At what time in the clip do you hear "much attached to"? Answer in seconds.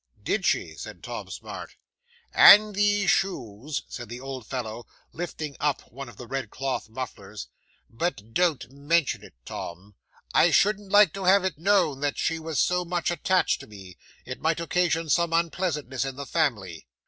12.83-13.67